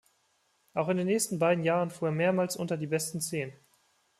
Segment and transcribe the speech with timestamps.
[0.73, 3.53] Auch in den nächsten beiden Jahren fuhr er mehrmals unter die besten zehn.